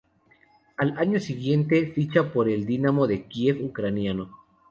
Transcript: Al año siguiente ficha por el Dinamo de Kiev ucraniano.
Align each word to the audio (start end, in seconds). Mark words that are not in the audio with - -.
Al 0.77 0.97
año 0.97 1.19
siguiente 1.19 1.85
ficha 1.93 2.33
por 2.33 2.49
el 2.49 2.65
Dinamo 2.65 3.05
de 3.05 3.27
Kiev 3.27 3.63
ucraniano. 3.63 4.31